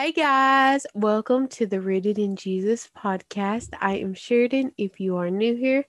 Hey 0.00 0.12
guys, 0.12 0.86
welcome 0.94 1.48
to 1.48 1.66
the 1.66 1.80
Rooted 1.80 2.20
in 2.20 2.36
Jesus 2.36 2.88
podcast. 2.96 3.70
I 3.80 3.96
am 3.96 4.14
Cheridan 4.14 4.70
if 4.78 5.00
you 5.00 5.16
are 5.16 5.28
new 5.28 5.56
here, 5.56 5.84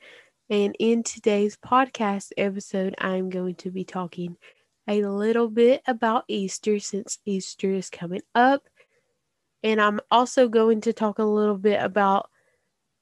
and 0.49 0.75
in 0.79 1.04
today's 1.04 1.55
podcast 1.57 2.31
episode, 2.35 2.95
I'm 2.97 3.29
going 3.29 3.53
to 3.57 3.69
be 3.69 3.83
talking 3.83 4.35
a 4.87 5.01
little 5.01 5.47
bit 5.47 5.83
about 5.85 6.23
Easter 6.27 6.80
since 6.80 7.20
Easter 7.27 7.70
is 7.70 7.91
coming 7.91 8.23
up. 8.34 8.63
And 9.61 9.80
I'm 9.80 9.99
also 10.09 10.48
going 10.48 10.81
to 10.81 10.91
talk 10.91 11.20
a 11.20 11.23
little 11.23 11.59
bit 11.59 11.80
about 11.80 12.31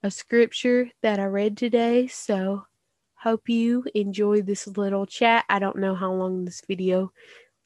a 0.04 0.12
scripture 0.12 0.90
that 1.04 1.22
I 1.22 1.26
read 1.28 1.56
today. 1.56 2.08
So, 2.08 2.66
hope 3.14 3.48
you 3.48 3.86
enjoy 3.96 4.42
this 4.42 4.68
little 4.68 5.06
chat. 5.06 5.46
I 5.48 5.60
don't 5.60 5.78
know 5.78 5.96
how 5.96 6.12
long 6.12 6.44
this 6.44 6.64
video 6.68 7.14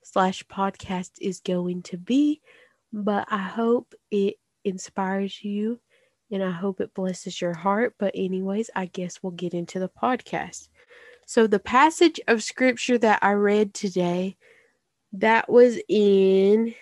slash 0.03 0.43
podcast 0.43 1.13
is 1.19 1.39
going 1.39 1.81
to 1.81 1.97
be 1.97 2.39
but 2.93 3.27
I 3.29 3.39
hope 3.39 3.93
it 4.09 4.35
inspires 4.63 5.43
you 5.43 5.79
and 6.31 6.43
I 6.43 6.51
hope 6.51 6.79
it 6.79 6.93
blesses 6.93 7.41
your 7.41 7.53
heart. 7.53 7.95
But, 7.97 8.13
anyways, 8.15 8.69
I 8.75 8.85
guess 8.85 9.21
we'll 9.21 9.31
get 9.31 9.53
into 9.53 9.79
the 9.79 9.89
podcast. 9.89 10.69
So, 11.25 11.47
the 11.47 11.59
passage 11.59 12.19
of 12.27 12.43
scripture 12.43 12.97
that 12.97 13.19
I 13.21 13.31
read 13.33 13.73
today, 13.73 14.37
that 15.13 15.49
was 15.49 15.77
in 15.89 16.73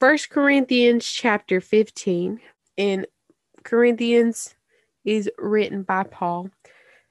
First 0.00 0.30
Corinthians 0.30 1.06
chapter 1.06 1.60
15. 1.60 2.40
And 2.78 3.06
Corinthians 3.62 4.56
is 5.04 5.30
written 5.38 5.82
by 5.82 6.04
Paul. 6.04 6.50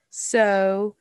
So, 0.10 0.96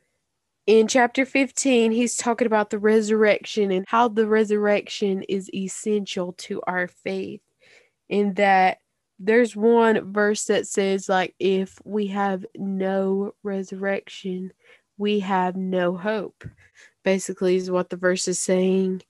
in 0.66 0.87
chapter 0.87 1.24
15, 1.24 1.92
he's 1.92 2.16
talking 2.16 2.46
about 2.46 2.70
the 2.70 2.78
resurrection 2.78 3.70
and 3.70 3.84
how 3.88 4.09
the 4.09 4.27
resurrection 4.27 5.23
is 5.24 5.50
essential 5.55 6.33
to 6.34 6.60
our 6.66 6.86
faith. 6.86 7.41
In 8.08 8.34
that 8.34 8.78
there's 9.19 9.55
one 9.55 10.12
verse 10.12 10.44
that 10.47 10.67
says, 10.67 11.08
like, 11.08 11.34
if 11.39 11.78
we 11.84 12.08
have 12.08 12.44
no 12.56 13.34
resurrection, 13.42 14.52
we 14.98 15.20
have 15.20 15.56
no 15.56 15.97
hope. 15.97 16.44
Basically, 17.05 17.56
is 17.56 17.70
what 17.70 17.91
the 17.91 17.97
verse 17.97 18.28
is 18.28 18.39
saying. 18.39 19.02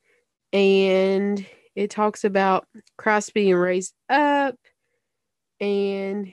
And 0.52 1.44
it 1.74 1.90
talks 1.90 2.24
about 2.24 2.66
Christ 2.96 3.34
being 3.34 3.54
raised 3.54 3.94
up. 4.08 4.56
And 5.60 6.32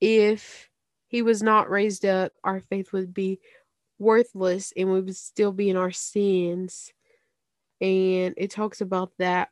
if 0.00 0.68
he 1.08 1.22
was 1.22 1.42
not 1.42 1.70
raised 1.70 2.04
up, 2.04 2.32
our 2.42 2.60
faith 2.60 2.92
would 2.92 3.12
be 3.12 3.40
worthless 4.02 4.72
and 4.76 4.92
we 4.92 5.00
would 5.00 5.16
still 5.16 5.52
be 5.52 5.70
in 5.70 5.76
our 5.76 5.92
sins. 5.92 6.92
And 7.80 8.34
it 8.36 8.50
talks 8.50 8.80
about 8.80 9.12
that. 9.18 9.48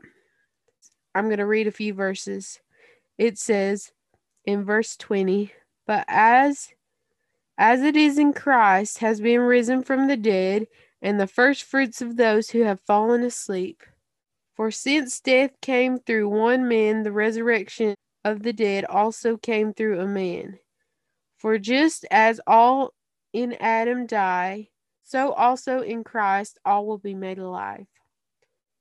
I'm 1.15 1.27
going 1.27 1.39
to 1.39 1.47
read 1.47 1.67
a 1.67 1.73
few 1.73 1.95
verses. 1.95 2.61
It 3.19 3.39
says 3.39 3.93
in 4.45 4.65
verse 4.65 4.97
20, 4.97 5.53
but 5.87 6.05
as 6.09 6.69
as 7.59 7.83
it 7.83 7.95
is 7.95 8.19
in 8.19 8.33
Christ 8.33 8.99
has 8.99 9.21
been 9.21 9.41
risen 9.41 9.83
from 9.83 10.09
the 10.09 10.17
dead 10.17 10.67
and 11.03 11.21
the 11.21 11.27
first 11.27 11.65
fruits 11.65 12.01
of 12.01 12.17
those 12.17 12.51
who 12.51 12.63
have 12.63 12.81
fallen 12.81 13.23
asleep. 13.23 13.83
For 14.55 14.71
since 14.71 15.21
death 15.21 15.61
came 15.61 15.99
through 15.99 16.29
one 16.29 16.69
man, 16.69 17.03
the 17.03 17.13
resurrection 17.13 17.95
of 18.25 18.43
the 18.43 18.53
dead 18.53 18.85
also 18.87 19.37
came 19.37 19.75
through 19.75 20.01
a 20.01 20.07
man. 20.07 20.59
For 21.37 21.59
just 21.59 22.07
as 22.11 22.41
all 22.47 22.95
in 23.33 23.55
Adam 23.55 24.07
die, 24.07 24.69
so 25.05 25.33
also 25.33 25.81
in 25.81 26.05
Christ 26.05 26.59
all 26.65 26.87
will 26.87 26.99
be 26.99 27.15
made 27.15 27.39
alive. 27.39 27.87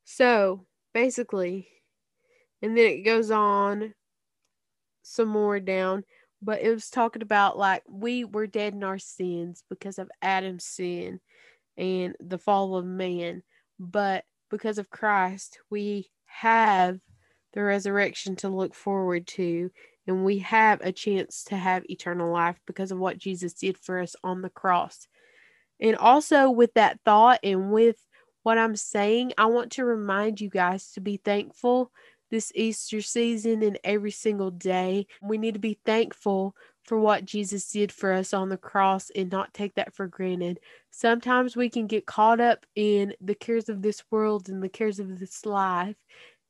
So 0.05 0.65
basically, 0.93 1.67
and 2.61 2.77
then 2.77 2.85
it 2.85 3.03
goes 3.03 3.31
on 3.31 3.93
some 5.03 5.29
more 5.29 5.59
down, 5.59 6.03
but 6.41 6.61
it 6.61 6.69
was 6.71 6.89
talking 6.89 7.21
about 7.21 7.57
like 7.57 7.83
we 7.87 8.23
were 8.25 8.47
dead 8.47 8.73
in 8.73 8.83
our 8.83 8.99
sins 8.99 9.63
because 9.69 9.99
of 9.99 10.11
Adam's 10.21 10.65
sin 10.65 11.19
and 11.77 12.15
the 12.19 12.37
fall 12.37 12.75
of 12.75 12.85
man, 12.85 13.43
but 13.79 14.25
because 14.49 14.77
of 14.77 14.89
Christ, 14.89 15.59
we 15.69 16.09
have 16.25 16.99
the 17.53 17.63
resurrection 17.63 18.35
to 18.37 18.49
look 18.49 18.75
forward 18.75 19.25
to 19.27 19.71
and 20.09 20.25
we 20.25 20.39
have 20.39 20.81
a 20.81 20.91
chance 20.91 21.43
to 21.45 21.55
have 21.55 21.83
eternal 21.87 22.33
life 22.33 22.59
because 22.65 22.91
of 22.91 22.97
what 22.97 23.19
Jesus 23.19 23.53
did 23.53 23.77
for 23.77 23.99
us 23.99 24.15
on 24.23 24.41
the 24.41 24.49
cross. 24.49 25.07
And 25.79 25.95
also, 25.95 26.49
with 26.49 26.73
that 26.73 26.99
thought 27.05 27.39
and 27.43 27.71
with 27.71 27.95
what 28.41 28.57
I'm 28.57 28.75
saying, 28.75 29.33
I 29.37 29.45
want 29.45 29.73
to 29.73 29.85
remind 29.85 30.41
you 30.41 30.49
guys 30.49 30.91
to 30.93 30.99
be 30.99 31.17
thankful 31.17 31.91
this 32.31 32.51
Easter 32.55 33.01
season 33.01 33.61
and 33.61 33.77
every 33.83 34.09
single 34.09 34.49
day. 34.49 35.05
We 35.21 35.37
need 35.37 35.53
to 35.53 35.59
be 35.59 35.79
thankful 35.85 36.55
for 36.85 36.99
what 36.99 37.23
Jesus 37.23 37.71
did 37.71 37.91
for 37.91 38.11
us 38.11 38.33
on 38.33 38.49
the 38.49 38.57
cross 38.57 39.11
and 39.15 39.31
not 39.31 39.53
take 39.53 39.75
that 39.75 39.93
for 39.93 40.07
granted. 40.07 40.59
Sometimes 40.89 41.55
we 41.55 41.69
can 41.69 41.85
get 41.85 42.07
caught 42.07 42.39
up 42.39 42.65
in 42.75 43.13
the 43.21 43.35
cares 43.35 43.69
of 43.69 43.83
this 43.83 44.03
world 44.09 44.49
and 44.49 44.63
the 44.63 44.69
cares 44.69 44.99
of 44.99 45.19
this 45.19 45.45
life, 45.45 45.97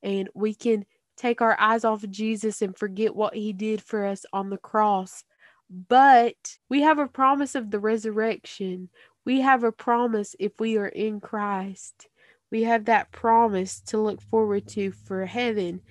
and 0.01 0.29
we 0.33 0.53
can 0.53 0.85
take 1.19 1.41
our 1.41 1.59
eyes 1.59 1.83
off 1.83 2.03
of 2.03 2.11
Jesus 2.11 2.61
and 2.61 2.75
forget 2.75 3.15
what 3.15 3.35
he 3.35 3.53
did 3.53 3.81
for 3.81 4.05
us 4.05 4.25
on 4.31 4.49
the 4.49 4.57
cross. 4.57 5.23
But 5.69 6.57
we 6.69 6.81
have 6.81 6.97
a 6.97 7.07
promise 7.07 7.53
of 7.55 7.69
the 7.69 7.79
resurrection. 7.79 8.89
We 9.25 9.41
have 9.41 9.63
a 9.63 9.71
promise 9.71 10.35
if 10.39 10.53
we 10.59 10.77
are 10.77 10.87
in 10.87 11.19
Christ. 11.19 12.07
We 12.51 12.63
have 12.63 12.85
that 12.85 13.11
promise 13.11 13.81
to 13.87 13.99
look 13.99 14.21
forward 14.21 14.67
to 14.69 14.91
for 14.91 15.25
heaven. 15.25 15.81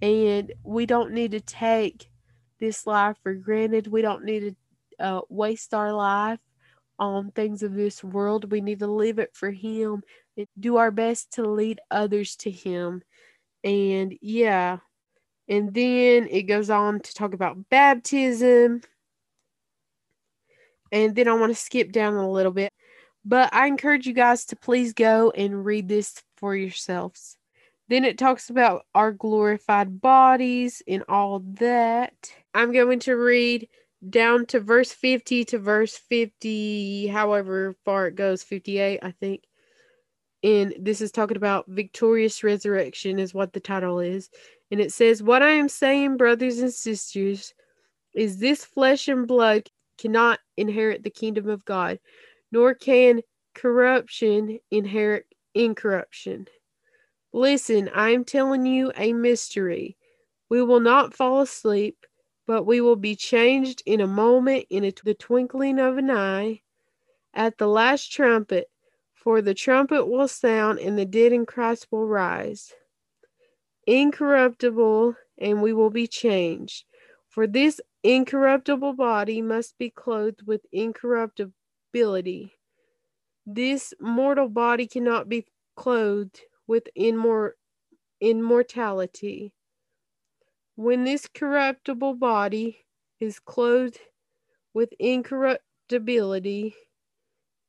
And 0.00 0.52
we 0.62 0.86
don't 0.86 1.12
need 1.12 1.32
to 1.32 1.40
take 1.40 2.08
this 2.60 2.86
life 2.86 3.16
for 3.22 3.34
granted. 3.34 3.88
We 3.88 4.02
don't 4.02 4.24
need 4.24 4.56
to 4.98 5.04
uh, 5.04 5.20
waste 5.28 5.74
our 5.74 5.92
life 5.92 6.38
on 6.98 7.32
things 7.32 7.62
of 7.62 7.74
this 7.74 8.04
world. 8.04 8.52
We 8.52 8.60
need 8.60 8.78
to 8.80 8.86
live 8.86 9.18
it 9.18 9.30
for 9.34 9.50
Him 9.50 10.02
and 10.36 10.46
do 10.58 10.76
our 10.76 10.90
best 10.90 11.32
to 11.32 11.42
lead 11.48 11.80
others 11.90 12.36
to 12.36 12.50
Him. 12.50 13.02
And 13.64 14.16
yeah, 14.20 14.78
and 15.48 15.74
then 15.74 16.28
it 16.30 16.42
goes 16.42 16.70
on 16.70 17.00
to 17.00 17.14
talk 17.14 17.34
about 17.34 17.68
baptism. 17.70 18.82
And 20.92 21.16
then 21.16 21.26
I 21.26 21.32
want 21.32 21.50
to 21.50 21.60
skip 21.60 21.90
down 21.90 22.14
a 22.14 22.30
little 22.30 22.52
bit. 22.52 22.70
But 23.24 23.52
I 23.54 23.66
encourage 23.66 24.06
you 24.06 24.12
guys 24.12 24.44
to 24.46 24.56
please 24.56 24.92
go 24.92 25.30
and 25.30 25.64
read 25.64 25.88
this 25.88 26.22
for 26.36 26.54
yourselves. 26.54 27.36
Then 27.88 28.04
it 28.04 28.18
talks 28.18 28.50
about 28.50 28.84
our 28.94 29.12
glorified 29.12 30.00
bodies 30.00 30.82
and 30.86 31.02
all 31.08 31.40
that. 31.58 32.30
I'm 32.54 32.72
going 32.72 33.00
to 33.00 33.14
read 33.14 33.68
down 34.08 34.46
to 34.46 34.60
verse 34.60 34.92
50 34.92 35.44
to 35.46 35.58
verse 35.58 35.96
50, 35.96 37.08
however 37.08 37.74
far 37.84 38.06
it 38.08 38.14
goes, 38.14 38.42
58, 38.42 39.00
I 39.02 39.10
think 39.12 39.44
and 40.44 40.74
this 40.78 41.00
is 41.00 41.10
talking 41.10 41.38
about 41.38 41.64
victorious 41.68 42.44
resurrection 42.44 43.18
is 43.18 43.32
what 43.32 43.54
the 43.54 43.60
title 43.60 43.98
is. 43.98 44.28
And 44.70 44.78
it 44.78 44.92
says 44.92 45.22
what 45.22 45.42
i 45.42 45.50
am 45.50 45.68
saying 45.68 46.16
brothers 46.16 46.58
and 46.58 46.72
sisters 46.72 47.54
is 48.14 48.38
this 48.38 48.64
flesh 48.64 49.08
and 49.08 49.26
blood 49.26 49.68
cannot 49.98 50.38
inherit 50.56 51.02
the 51.02 51.10
kingdom 51.10 51.48
of 51.48 51.64
god 51.64 51.98
nor 52.52 52.74
can 52.74 53.22
corruption 53.54 54.58
inherit 54.70 55.26
incorruption. 55.54 56.46
Listen 57.32 57.88
i 57.94 58.10
am 58.10 58.24
telling 58.24 58.66
you 58.66 58.92
a 58.96 59.12
mystery. 59.12 59.96
We 60.50 60.62
will 60.62 60.80
not 60.80 61.14
fall 61.14 61.40
asleep 61.40 61.96
but 62.46 62.64
we 62.64 62.82
will 62.82 62.96
be 62.96 63.16
changed 63.16 63.82
in 63.86 64.02
a 64.02 64.06
moment 64.06 64.66
in 64.68 64.82
the 65.04 65.14
twinkling 65.14 65.78
of 65.78 65.96
an 65.96 66.10
eye 66.10 66.60
at 67.32 67.56
the 67.56 67.66
last 67.66 68.12
trumpet 68.12 68.68
for 69.24 69.40
the 69.40 69.54
trumpet 69.54 70.06
will 70.06 70.28
sound, 70.28 70.78
and 70.78 70.98
the 70.98 71.06
dead 71.06 71.32
in 71.32 71.46
Christ 71.46 71.88
will 71.90 72.06
rise, 72.06 72.74
incorruptible, 73.86 75.16
and 75.38 75.62
we 75.62 75.72
will 75.72 75.90
be 75.90 76.06
changed. 76.06 76.84
For 77.30 77.46
this 77.46 77.80
incorruptible 78.04 78.92
body 78.92 79.40
must 79.40 79.78
be 79.78 79.88
clothed 79.88 80.42
with 80.46 80.66
incorruptibility. 80.70 82.52
This 83.46 83.94
mortal 83.98 84.48
body 84.48 84.86
cannot 84.86 85.28
be 85.28 85.46
clothed 85.74 86.40
with 86.66 86.88
immor- 86.96 87.52
immortality. 88.20 89.54
When 90.76 91.04
this 91.04 91.26
corruptible 91.26 92.14
body 92.14 92.84
is 93.20 93.38
clothed 93.40 94.00
with 94.74 94.92
incorruptibility, 94.98 96.74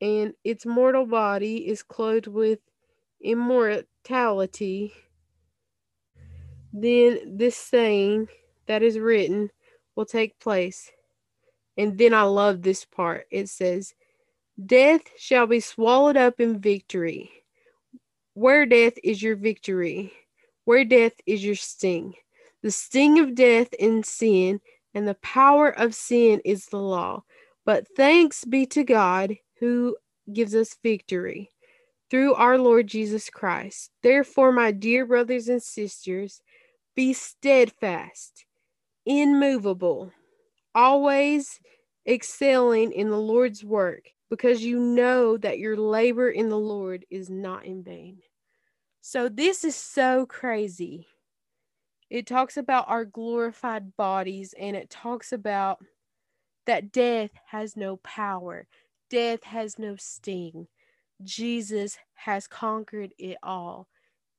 and 0.06 0.34
its 0.44 0.66
mortal 0.66 1.07
body 1.07 1.68
is 1.68 1.81
clothed 1.81 2.28
with 2.28 2.60
immortality, 3.22 4.94
then 6.72 7.19
this 7.25 7.57
saying 7.57 8.28
that 8.68 8.84
is 8.84 9.00
written 9.00 9.50
will 9.96 10.06
take 10.06 10.38
place. 10.40 10.92
And 11.78 11.98
then 11.98 12.13
I 12.13 12.22
love 12.22 12.62
this 12.62 12.86
part. 12.86 13.25
It 13.31 13.50
says, 13.50 13.96
Death 14.63 15.02
shall 15.18 15.48
be 15.48 15.60
swallowed 15.60 16.18
up 16.18 16.40
in 16.40 16.60
victory. 16.60 17.31
Where 18.36 18.66
death 18.66 18.94
is 19.04 19.24
your 19.24 19.36
victory? 19.36 20.13
where 20.66 20.84
death 20.84 21.13
is 21.25 21.46
your 21.46 21.56
sting. 21.56 22.13
The 22.62 22.72
sting 22.72 23.19
of 23.19 23.36
death 23.36 23.74
in 23.75 24.04
sin, 24.04 24.60
and 24.94 25.07
the 25.07 25.16
power 25.16 25.69
of 25.69 25.96
sin 25.96 26.42
is 26.44 26.66
the 26.66 26.80
law. 26.80 27.24
But 27.66 27.88
thanks 27.96 28.44
be 28.44 28.66
to 28.68 28.84
God 28.84 29.38
who 29.60 29.96
gives 30.31 30.56
us 30.56 30.75
victory 30.81 31.52
through 32.10 32.34
our 32.36 32.57
Lord 32.57 32.88
Jesus 32.88 33.30
Christ. 33.30 33.92
Therefore, 34.04 34.52
my 34.52 34.72
dear 34.72 35.06
brothers 35.06 35.48
and 35.50 35.62
sisters, 35.62 36.42
be 36.96 37.13
steadfast, 37.13 38.46
immovable, 39.06 40.12
always 40.74 41.60
excelling 42.07 42.92
in 42.92 43.10
the 43.10 43.19
Lord's 43.19 43.63
work, 43.63 44.12
because 44.30 44.63
you 44.63 44.80
know 44.80 45.38
that 45.38 45.60
your 45.60 45.78
labor 45.78 46.30
in 46.30 46.50
the 46.50 46.57
Lord 46.57 47.06
is 47.10 47.30
not 47.30 47.66
in 47.66 47.84
vain. 47.84 48.19
So, 49.02 49.30
this 49.30 49.63
is 49.63 49.75
so 49.75 50.25
crazy. 50.25 51.07
It 52.10 52.28
talks 52.28 52.57
about 52.57 52.88
our 52.88 53.04
glorified 53.04 53.98
bodies 53.98 54.54
and 54.57 54.75
it 54.75 54.90
talks 54.90 55.34
about 55.34 55.80
that 56.66 56.92
death 56.92 57.31
has 57.48 57.75
no 57.75 57.98
power, 57.98 58.68
death 59.15 59.45
has 59.45 59.79
no 59.79 59.95
sting. 59.95 60.67
Jesus 61.23 61.97
has 62.15 62.47
conquered 62.47 63.13
it 63.17 63.38
all, 63.41 63.88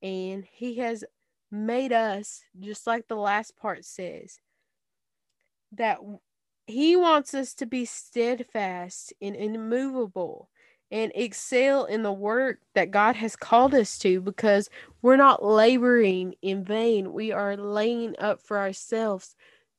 and 0.02 0.44
he 0.52 0.75
has 0.75 1.02
made 1.50 1.94
us, 1.94 2.43
just 2.61 2.87
like 2.87 3.08
the 3.08 3.17
last 3.17 3.56
part 3.56 3.87
says, 3.87 4.38
that 5.73 5.96
he 6.67 6.94
wants 6.94 7.32
us 7.32 7.55
to 7.55 7.64
be 7.64 7.87
steadfast 7.87 9.14
and 9.23 9.34
immovable 9.34 10.50
and 10.90 11.11
excel 11.14 11.87
in 11.87 12.02
the 12.02 12.12
work 12.12 12.58
that 12.75 12.90
God 12.90 13.17
has 13.17 13.34
called 13.34 13.75
us 13.75 13.99
to 14.00 14.20
because 14.20 14.69
we're 15.00 15.17
not 15.17 15.43
laboring 15.43 16.34
in 16.43 16.62
vain. 16.62 17.14
We 17.14 17.32
are 17.32 17.56
laying 17.56 18.14
up 18.19 18.43
for 18.43 18.58
ourselves 18.58 19.37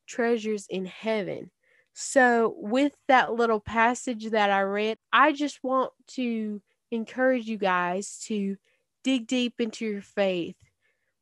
treasures 0.08 0.66
in 0.68 0.86
heaven. 0.86 1.52
So, 2.00 2.54
with 2.56 2.92
that 3.08 3.34
little 3.34 3.58
passage 3.58 4.30
that 4.30 4.50
I 4.50 4.60
read, 4.60 4.98
I 5.12 5.32
just 5.32 5.58
want 5.64 5.90
to 6.10 6.62
encourage 6.92 7.46
you 7.46 7.58
guys 7.58 8.20
to 8.26 8.56
dig 9.02 9.26
deep 9.26 9.54
into 9.58 9.84
your 9.84 10.00
faith, 10.00 10.54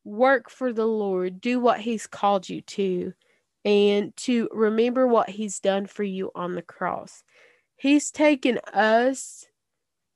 work 0.03 0.51
for 0.51 0.71
the 0.71 0.85
Lord, 0.85 1.41
do 1.41 1.59
what 1.59 1.79
He's 1.79 2.05
called 2.05 2.47
you 2.47 2.61
to, 2.61 3.13
and 3.65 4.15
to 4.17 4.49
remember 4.51 5.07
what 5.07 5.31
He's 5.31 5.59
done 5.59 5.87
for 5.87 6.03
you 6.03 6.29
on 6.35 6.53
the 6.53 6.61
cross. 6.61 7.23
He's 7.75 8.11
taken 8.11 8.59
us 8.71 9.47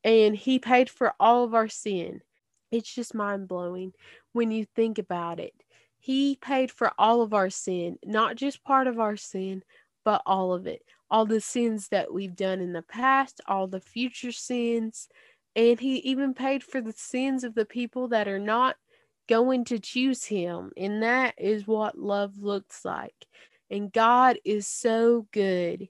and 0.04 0.36
He 0.36 0.60
paid 0.60 0.92
for 0.92 1.16
all 1.20 1.44
of 1.44 1.56
our 1.56 1.70
sin. 1.70 2.22
It's 2.70 2.94
just 2.94 3.16
mind 3.16 3.48
blowing 3.48 3.94
when 4.34 4.52
you 4.52 4.68
think 4.76 5.00
about 5.00 5.40
it. 5.40 5.56
He 5.98 6.36
paid 6.36 6.72
for 6.72 6.92
all 7.00 7.24
of 7.24 7.34
our 7.34 7.50
sin, 7.50 7.98
not 8.06 8.36
just 8.36 8.64
part 8.64 8.86
of 8.86 9.00
our 9.00 9.16
sin, 9.18 9.64
but 10.04 10.22
all 10.26 10.54
of 10.54 10.68
it. 10.68 10.84
All 11.10 11.26
the 11.26 11.42
sins 11.42 11.90
that 11.90 12.14
we've 12.14 12.36
done 12.36 12.62
in 12.62 12.74
the 12.74 12.82
past, 12.82 13.42
all 13.48 13.68
the 13.68 13.82
future 13.82 14.32
sins, 14.32 15.10
and 15.56 15.80
he 15.80 15.98
even 15.98 16.34
paid 16.34 16.64
for 16.64 16.82
the 16.82 16.94
sins 16.94 17.44
of 17.44 17.56
the 17.56 17.66
people 17.66 18.08
that 18.10 18.28
are 18.28 18.40
not 18.40 18.78
going 19.28 19.66
to 19.66 19.80
choose 19.80 20.24
him. 20.24 20.72
And 20.78 21.04
that 21.04 21.36
is 21.38 21.68
what 21.68 21.98
love 21.98 22.38
looks 22.40 22.86
like. 22.86 23.16
And 23.70 23.92
God 23.92 24.38
is 24.46 24.68
so 24.68 25.28
good. 25.32 25.88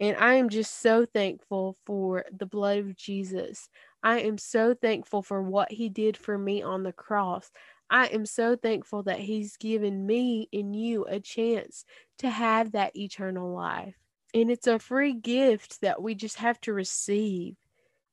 And 0.00 0.16
I 0.16 0.34
am 0.34 0.48
just 0.48 0.80
so 0.80 1.06
thankful 1.06 1.76
for 1.86 2.24
the 2.36 2.46
blood 2.46 2.78
of 2.78 2.96
Jesus. 2.96 3.68
I 4.02 4.20
am 4.20 4.36
so 4.36 4.74
thankful 4.74 5.22
for 5.22 5.42
what 5.42 5.70
he 5.70 5.88
did 5.88 6.16
for 6.16 6.36
me 6.36 6.62
on 6.62 6.82
the 6.82 6.92
cross. 6.92 7.50
I 7.94 8.06
am 8.06 8.26
so 8.26 8.56
thankful 8.56 9.04
that 9.04 9.20
he's 9.20 9.56
given 9.56 10.04
me 10.04 10.48
and 10.52 10.74
you 10.74 11.04
a 11.04 11.20
chance 11.20 11.84
to 12.18 12.28
have 12.28 12.72
that 12.72 12.96
eternal 12.96 13.54
life. 13.54 13.94
And 14.34 14.50
it's 14.50 14.66
a 14.66 14.80
free 14.80 15.12
gift 15.12 15.80
that 15.82 16.02
we 16.02 16.16
just 16.16 16.38
have 16.38 16.60
to 16.62 16.72
receive. 16.72 17.54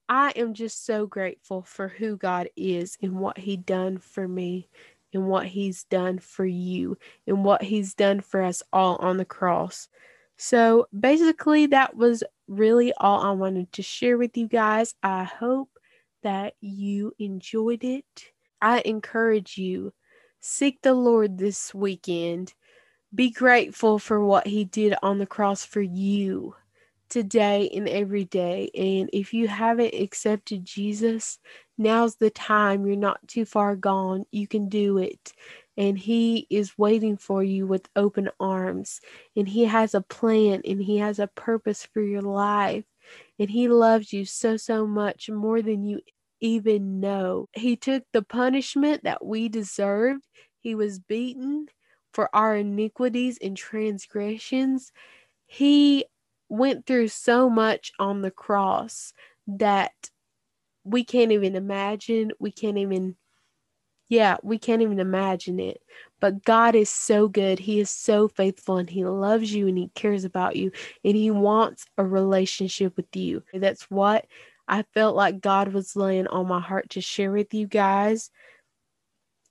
I 0.07 0.33
am 0.36 0.54
just 0.54 0.86
so 0.86 1.07
grateful 1.07 1.63
for 1.63 1.88
who 1.88 2.16
God 2.16 2.48
is 2.56 2.95
and 3.01 3.16
what 3.16 3.39
He 3.39 3.57
done 3.57 3.98
for 3.98 4.28
me 4.28 4.69
and 5.16 5.25
what 5.25 5.48
He's 5.48 5.86
done 5.86 6.19
for 6.19 6.45
you 6.45 7.00
and 7.25 7.44
what 7.44 7.63
He's 7.63 7.95
done 7.95 8.22
for 8.22 8.44
us 8.44 8.62
all 8.72 8.98
on 8.98 9.18
the 9.18 9.25
cross. 9.25 9.88
So 10.38 10.86
basically, 10.98 11.66
that 11.66 11.98
was 11.98 12.24
really 12.48 12.94
all 13.00 13.24
I 13.24 13.31
wanted 13.31 13.72
to 13.74 13.81
share 13.81 14.19
with 14.19 14.38
you 14.38 14.48
guys. 14.48 14.94
I 15.01 15.24
hope 15.24 15.72
that 16.22 16.54
you 16.62 17.16
enjoyed 17.18 17.83
it. 17.83 18.31
I 18.62 18.81
encourage 18.86 19.58
you 19.58 19.94
seek 20.40 20.81
the 20.81 20.94
Lord 20.94 21.38
this 21.38 21.74
weekend. 21.74 22.54
Be 23.13 23.30
grateful 23.30 24.00
for 24.00 24.24
what 24.25 24.48
He 24.48 24.66
did 24.66 24.96
on 25.04 25.19
the 25.19 25.25
cross 25.25 25.66
for 25.66 25.81
you 25.81 26.56
today 27.10 27.69
and 27.75 27.88
every 27.90 28.24
day. 28.24 28.72
And 28.74 29.10
if 29.12 29.34
you 29.34 29.48
haven't 29.48 29.94
accepted 29.94 30.66
Jesus, 30.66 31.40
now's 31.78 32.16
the 32.16 32.30
time. 32.30 32.86
You're 32.86 32.96
not 32.96 33.28
too 33.28 33.46
far 33.46 33.75
gone. 33.75 34.25
You 34.31 34.48
can 34.48 34.69
do 34.69 34.98
it. 34.98 35.34
And 35.78 35.98
He 35.98 36.48
is 36.50 36.78
waiting 36.78 37.18
for 37.18 37.44
you 37.44 37.68
with 37.68 37.90
open 37.96 38.30
arms. 38.40 39.02
And 39.36 39.48
He 39.48 39.66
has 39.66 39.94
a 39.94 40.02
plan 40.02 40.62
and 40.66 40.81
He 40.81 40.98
has 40.98 41.19
a 41.19 41.28
purpose 41.28 41.86
for 41.94 42.02
your 42.02 42.22
life. 42.22 42.86
And 43.38 43.50
He 43.50 43.68
loves 43.68 44.14
you 44.14 44.24
so, 44.25 44.56
so 44.56 44.88
much 44.88 45.30
more 45.30 45.62
than 45.62 45.84
you 45.84 46.00
even 46.42 47.00
know. 47.00 47.48
He 47.54 47.76
took 47.76 48.04
the 48.12 48.24
punishment 48.24 49.04
that 49.04 49.24
we 49.26 49.48
deserved. 49.48 50.28
He 50.60 50.76
was 50.76 51.00
beaten 51.00 51.68
for 52.14 52.30
our 52.36 52.56
iniquities 52.58 53.38
and 53.42 53.56
transgressions. 53.56 54.92
He 55.46 56.06
went 56.50 56.86
through 56.86 57.08
so 57.08 57.50
much 57.50 57.92
on 58.00 58.22
the 58.22 58.32
cross 58.32 59.14
that 59.48 59.94
we 60.84 61.04
can't 61.04 61.32
even 61.32 61.56
imagine. 61.56 62.32
We 62.40 62.52
can't 62.52 62.78
even, 62.78 63.16
yeah, 64.10 64.38
we 64.44 64.58
can't 64.58 64.82
even 64.82 65.00
imagine 65.00 65.60
it. 65.60 65.82
But 66.20 66.44
God 66.44 66.76
is 66.76 66.90
so 66.90 67.28
good. 67.28 67.60
He 67.60 67.80
is 67.80 67.90
so 67.90 68.28
faithful 68.28 68.78
and 68.78 68.90
He 68.90 69.06
loves 69.06 69.54
you 69.54 69.68
and 69.68 69.78
He 69.78 69.90
cares 69.96 70.26
about 70.26 70.56
you 70.56 70.72
and 71.04 71.16
He 71.16 71.32
wants 71.32 71.86
a 71.98 72.06
relationship 72.06 72.98
with 72.98 73.16
you. 73.16 73.44
That's 73.54 73.84
what 73.90 74.26
I 74.71 74.83
felt 74.94 75.18
like 75.18 75.41
God 75.41 75.73
was 75.73 75.97
laying 75.97 76.27
on 76.27 76.47
my 76.47 76.62
heart 76.62 76.91
to 76.91 77.01
share 77.01 77.33
with 77.33 77.53
you 77.53 77.68
guys. 77.68 78.31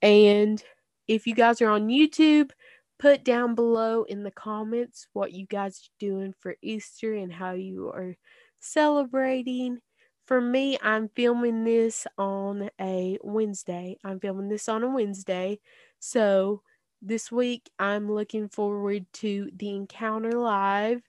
And 0.00 0.62
if 1.06 1.27
you 1.27 1.34
guys 1.34 1.60
are 1.60 1.69
on 1.69 1.89
YouTube, 1.89 2.53
put 2.98 3.22
down 3.22 3.55
below 3.55 4.05
in 4.05 4.22
the 4.22 4.31
comments 4.31 5.06
what 5.12 5.32
you 5.32 5.46
guys 5.46 5.79
are 5.79 5.96
doing 5.98 6.34
for 6.41 6.56
Easter 6.62 7.12
and 7.12 7.31
how 7.31 7.53
you 7.53 7.89
are 7.89 8.17
celebrating. 8.60 9.81
For 10.27 10.41
me, 10.41 10.79
I'm 10.82 11.10
filming 11.15 11.65
this 11.65 12.06
on 12.17 12.70
a 12.81 13.19
Wednesday. 13.22 13.98
I'm 14.03 14.20
filming 14.20 14.48
this 14.48 14.70
on 14.70 14.84
a 14.84 14.89
Wednesday. 14.89 15.60
So 15.98 16.62
this 17.03 17.31
week, 17.31 17.69
I'm 17.79 18.10
looking 18.10 18.48
forward 18.48 19.05
to 19.15 19.50
the 19.55 19.69
Encounter 19.69 20.32
Live. 20.32 21.03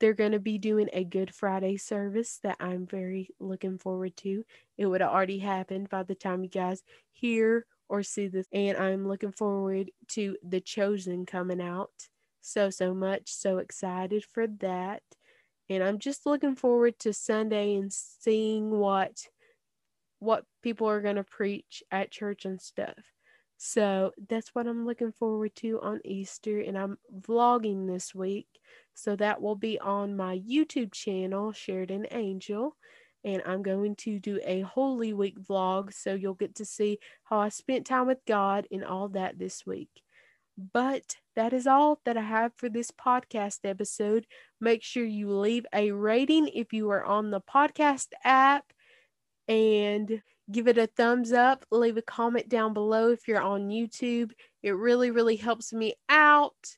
They're 0.00 0.14
going 0.14 0.32
to 0.32 0.40
be 0.40 0.58
doing 0.58 0.88
a 0.92 1.04
Good 1.04 1.34
Friday 1.34 1.76
service 1.76 2.38
that 2.42 2.56
I'm 2.60 2.86
very 2.86 3.30
looking 3.40 3.78
forward 3.78 4.16
to. 4.18 4.44
It 4.76 4.86
would 4.86 5.00
have 5.00 5.10
already 5.10 5.38
happened 5.38 5.88
by 5.88 6.02
the 6.04 6.14
time 6.14 6.42
you 6.42 6.50
guys 6.50 6.82
hear 7.12 7.66
or 7.88 8.02
see 8.02 8.28
this. 8.28 8.46
And 8.52 8.76
I'm 8.76 9.08
looking 9.08 9.32
forward 9.32 9.90
to 10.08 10.36
The 10.42 10.60
Chosen 10.60 11.26
coming 11.26 11.60
out 11.60 11.90
so, 12.40 12.70
so 12.70 12.94
much. 12.94 13.32
So 13.32 13.58
excited 13.58 14.24
for 14.24 14.46
that. 14.60 15.02
And 15.70 15.82
I'm 15.82 15.98
just 15.98 16.26
looking 16.26 16.56
forward 16.56 16.98
to 17.00 17.12
Sunday 17.12 17.76
and 17.76 17.92
seeing 17.92 18.70
what 18.70 19.28
what 20.20 20.44
people 20.62 20.88
are 20.88 21.00
going 21.00 21.16
to 21.16 21.24
preach 21.24 21.82
at 21.92 22.10
church 22.10 22.44
and 22.44 22.60
stuff. 22.60 22.98
So 23.56 24.12
that's 24.28 24.48
what 24.54 24.66
I'm 24.66 24.86
looking 24.86 25.12
forward 25.12 25.54
to 25.56 25.80
on 25.80 26.00
Easter. 26.04 26.60
And 26.60 26.76
I'm 26.76 26.98
vlogging 27.20 27.86
this 27.86 28.14
week. 28.14 28.48
So 28.98 29.16
that 29.16 29.40
will 29.40 29.56
be 29.56 29.78
on 29.78 30.16
my 30.16 30.38
YouTube 30.38 30.92
channel, 30.92 31.52
Cheridan 31.52 32.06
Angel 32.10 32.76
and 33.24 33.42
I'm 33.44 33.62
going 33.62 33.96
to 33.96 34.18
do 34.18 34.40
a 34.44 34.60
Holy 34.60 35.12
Week 35.12 35.38
vlog 35.40 35.92
so 35.92 36.14
you'll 36.14 36.34
get 36.34 36.56
to 36.56 36.64
see 36.64 36.98
how 37.24 37.38
I 37.38 37.48
spent 37.48 37.86
time 37.86 38.06
with 38.06 38.24
God 38.26 38.66
and 38.70 38.84
all 38.84 39.08
that 39.10 39.38
this 39.38 39.66
week. 39.66 39.90
But 40.72 41.16
that 41.36 41.52
is 41.52 41.66
all 41.66 42.00
that 42.04 42.16
I 42.16 42.22
have 42.22 42.52
for 42.56 42.68
this 42.68 42.90
podcast 42.90 43.60
episode. 43.64 44.26
Make 44.60 44.82
sure 44.82 45.04
you 45.04 45.30
leave 45.32 45.66
a 45.72 45.92
rating 45.92 46.48
if 46.48 46.72
you 46.72 46.90
are 46.90 47.04
on 47.04 47.30
the 47.30 47.40
podcast 47.40 48.08
app 48.24 48.64
and 49.46 50.22
give 50.50 50.66
it 50.66 50.78
a 50.78 50.86
thumbs 50.86 51.32
up. 51.32 51.64
Leave 51.70 51.96
a 51.96 52.02
comment 52.02 52.48
down 52.48 52.72
below 52.72 53.10
if 53.10 53.28
you're 53.28 53.40
on 53.40 53.68
YouTube. 53.68 54.32
It 54.62 54.72
really, 54.72 55.10
really 55.10 55.36
helps 55.36 55.72
me 55.72 55.94
out. 56.08 56.76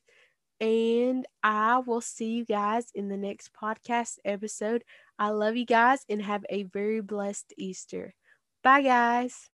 And 0.61 1.25
I 1.43 1.79
will 1.79 2.01
see 2.01 2.29
you 2.29 2.45
guys 2.45 2.91
in 2.93 3.09
the 3.09 3.17
next 3.17 3.51
podcast 3.53 4.19
episode. 4.23 4.83
I 5.17 5.29
love 5.29 5.55
you 5.57 5.65
guys 5.65 6.05
and 6.09 6.21
have 6.21 6.45
a 6.49 6.63
very 6.63 7.01
blessed 7.01 7.53
Easter. 7.57 8.13
Bye, 8.63 8.83
guys. 8.83 9.49